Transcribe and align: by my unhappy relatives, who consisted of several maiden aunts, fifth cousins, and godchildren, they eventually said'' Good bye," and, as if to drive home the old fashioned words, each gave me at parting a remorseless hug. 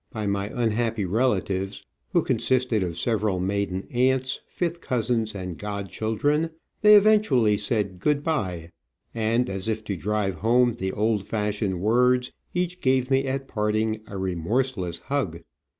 by 0.11 0.25
my 0.25 0.47
unhappy 0.49 1.05
relatives, 1.05 1.85
who 2.11 2.23
consisted 2.23 2.81
of 2.81 2.97
several 2.97 3.39
maiden 3.39 3.87
aunts, 3.91 4.39
fifth 4.47 4.81
cousins, 4.81 5.35
and 5.35 5.59
godchildren, 5.59 6.49
they 6.81 6.95
eventually 6.95 7.55
said'' 7.55 7.99
Good 7.99 8.23
bye," 8.23 8.71
and, 9.13 9.47
as 9.47 9.67
if 9.67 9.83
to 9.83 9.95
drive 9.95 10.37
home 10.37 10.77
the 10.79 10.91
old 10.91 11.27
fashioned 11.27 11.81
words, 11.81 12.31
each 12.51 12.81
gave 12.81 13.11
me 13.11 13.25
at 13.27 13.47
parting 13.47 14.01
a 14.07 14.17
remorseless 14.17 14.97
hug. 15.05 15.43